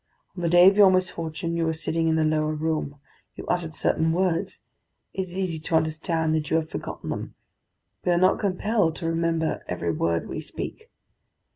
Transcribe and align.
On 0.35 0.41
the 0.41 0.49
day 0.49 0.67
of 0.67 0.75
your 0.77 0.89
misfortune, 0.89 1.55
you 1.55 1.63
were 1.65 1.75
sitting 1.75 2.07
in 2.07 2.15
the 2.15 2.23
lower 2.23 2.55
room; 2.55 2.99
you 3.35 3.45
uttered 3.45 3.75
certain 3.75 4.11
words; 4.13 4.59
it 5.13 5.27
is 5.27 5.37
easy 5.37 5.59
to 5.59 5.75
understand 5.75 6.33
that 6.33 6.49
you 6.49 6.57
have 6.57 6.71
forgotten 6.71 7.11
them. 7.11 7.35
We 8.03 8.11
are 8.11 8.17
not 8.17 8.39
compelled 8.39 8.95
to 8.95 9.05
remember 9.07 9.63
every 9.67 9.91
word 9.91 10.27
we 10.27 10.41
speak. 10.41 10.89